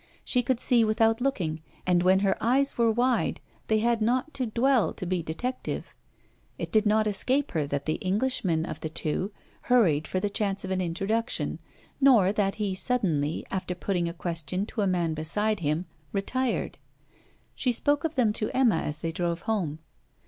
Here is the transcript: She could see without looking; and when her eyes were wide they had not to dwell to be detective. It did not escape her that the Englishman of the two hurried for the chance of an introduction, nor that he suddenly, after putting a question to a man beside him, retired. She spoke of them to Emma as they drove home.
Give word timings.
She 0.25 0.41
could 0.41 0.59
see 0.59 0.83
without 0.83 1.21
looking; 1.21 1.61
and 1.85 2.01
when 2.01 2.21
her 2.21 2.35
eyes 2.41 2.75
were 2.75 2.91
wide 2.91 3.39
they 3.67 3.77
had 3.77 4.01
not 4.01 4.33
to 4.33 4.47
dwell 4.47 4.93
to 4.93 5.05
be 5.05 5.21
detective. 5.21 5.93
It 6.57 6.71
did 6.71 6.87
not 6.87 7.05
escape 7.05 7.51
her 7.51 7.67
that 7.67 7.85
the 7.85 7.99
Englishman 8.03 8.65
of 8.65 8.79
the 8.79 8.89
two 8.89 9.29
hurried 9.69 10.07
for 10.07 10.19
the 10.19 10.27
chance 10.27 10.65
of 10.65 10.71
an 10.71 10.81
introduction, 10.81 11.59
nor 11.99 12.31
that 12.31 12.55
he 12.55 12.73
suddenly, 12.73 13.45
after 13.51 13.75
putting 13.75 14.09
a 14.09 14.11
question 14.11 14.65
to 14.65 14.81
a 14.81 14.87
man 14.87 15.13
beside 15.13 15.59
him, 15.59 15.85
retired. 16.13 16.79
She 17.53 17.71
spoke 17.71 18.03
of 18.03 18.15
them 18.15 18.33
to 18.33 18.49
Emma 18.57 18.77
as 18.77 19.01
they 19.01 19.11
drove 19.11 19.41
home. 19.43 19.77